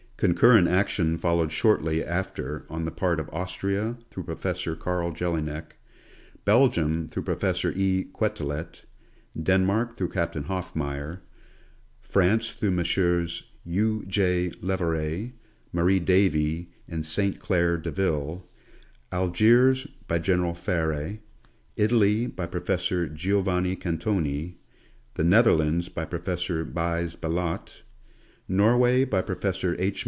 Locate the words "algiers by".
19.11-20.19